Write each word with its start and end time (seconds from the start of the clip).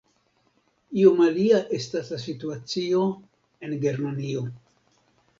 Iom 1.01 1.19
alia 1.25 1.59
estas 1.79 2.09
la 2.13 2.17
situacio 2.23 3.01
en 3.67 3.75
Germanio. 3.83 4.43